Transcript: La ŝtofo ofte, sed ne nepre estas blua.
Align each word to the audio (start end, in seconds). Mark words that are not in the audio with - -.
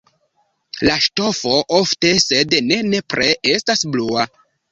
La 0.87 0.95
ŝtofo 1.07 1.51
ofte, 1.81 2.13
sed 2.25 2.57
ne 2.71 2.81
nepre 2.87 3.29
estas 3.53 3.87
blua. 3.97 4.27